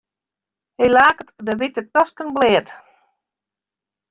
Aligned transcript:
Hy 0.79 0.85
laket 0.93 1.29
de 1.45 1.53
wite 1.59 1.81
tosken 1.93 2.29
bleat. 2.35 2.67